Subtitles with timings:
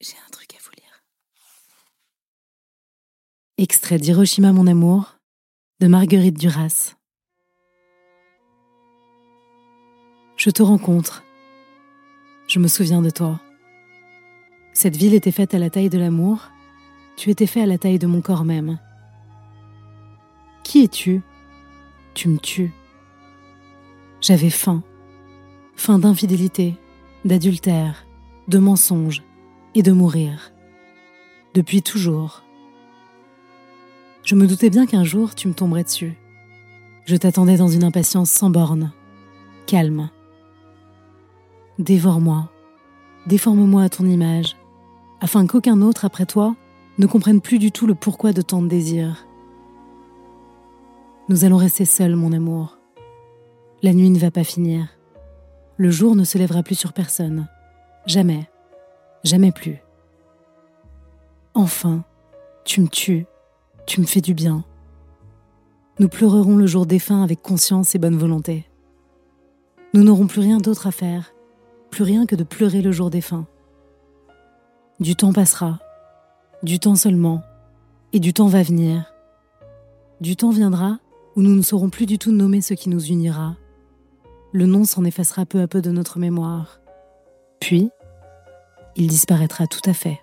[0.00, 1.02] J'ai un truc à vous lire.
[3.56, 5.16] Extrait d'Hiroshima mon amour
[5.80, 6.96] de Marguerite Duras.
[10.36, 11.24] Je te rencontre.
[12.46, 13.40] Je me souviens de toi.
[14.74, 16.50] Cette ville était faite à la taille de l'amour,
[17.16, 18.78] tu étais fait à la taille de mon corps même.
[20.62, 21.22] Qui es-tu?
[22.12, 22.74] Tu me tues.
[24.20, 24.82] J'avais faim.
[25.74, 26.74] Faim d'infidélité,
[27.24, 28.04] d'adultère,
[28.48, 29.22] de mensonge
[29.76, 30.52] et de mourir.
[31.52, 32.42] Depuis toujours.
[34.22, 36.16] Je me doutais bien qu'un jour tu me tomberais dessus.
[37.04, 38.90] Je t'attendais dans une impatience sans borne,
[39.66, 40.08] calme.
[41.78, 42.50] Dévore-moi,
[43.26, 44.56] déforme-moi à ton image,
[45.20, 46.56] afin qu'aucun autre après toi
[46.96, 49.26] ne comprenne plus du tout le pourquoi de tant de désirs.
[51.28, 52.78] Nous allons rester seuls, mon amour.
[53.82, 54.88] La nuit ne va pas finir.
[55.76, 57.46] Le jour ne se lèvera plus sur personne.
[58.06, 58.48] Jamais.
[59.26, 59.82] Jamais plus.
[61.52, 62.04] Enfin,
[62.64, 63.26] tu me tues,
[63.84, 64.64] tu me fais du bien.
[65.98, 68.68] Nous pleurerons le jour défunt avec conscience et bonne volonté.
[69.94, 71.34] Nous n'aurons plus rien d'autre à faire,
[71.90, 73.48] plus rien que de pleurer le jour défunt.
[75.00, 75.80] Du temps passera,
[76.62, 77.42] du temps seulement,
[78.12, 79.12] et du temps va venir.
[80.20, 81.00] Du temps viendra
[81.34, 83.56] où nous ne saurons plus du tout nommer ce qui nous unira.
[84.52, 86.80] Le nom s'en effacera peu à peu de notre mémoire.
[87.58, 87.90] Puis,
[88.96, 90.20] il disparaîtra tout à fait.